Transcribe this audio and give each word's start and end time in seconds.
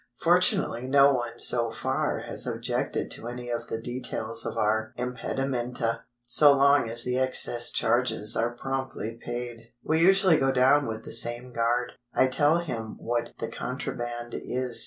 Fortunately 0.19 0.87
no 0.87 1.13
one 1.13 1.37
so 1.37 1.69
far 1.69 2.21
has 2.21 2.47
objected 2.47 3.11
to 3.11 3.27
any 3.27 3.51
of 3.51 3.67
the 3.67 3.79
details 3.79 4.47
of 4.47 4.57
our 4.57 4.93
impedimenta, 4.97 6.05
so 6.23 6.53
long 6.57 6.89
as 6.89 7.03
the 7.03 7.19
excess 7.19 7.69
charges 7.69 8.35
are 8.35 8.55
promptly 8.55 9.19
paid. 9.23 9.73
We 9.83 9.99
usually 9.99 10.37
go 10.37 10.51
down 10.51 10.87
with 10.87 11.03
the 11.05 11.11
same 11.13 11.53
guard. 11.53 11.91
I 12.15 12.25
tell 12.25 12.57
him 12.57 12.95
what 12.97 13.33
the 13.37 13.49
contraband 13.49 14.33
is. 14.33 14.79